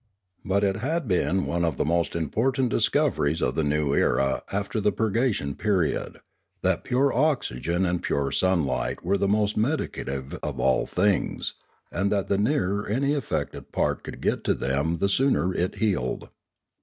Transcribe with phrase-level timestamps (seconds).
[0.43, 4.81] But it had been one of the most important discoveries of the new era after
[4.81, 6.21] the purgation period,
[6.63, 11.53] that pure oxygen and pure sunlight were the most medicative of all things,
[11.91, 16.29] and that the nearer any affected part could get to them the sootier it healed.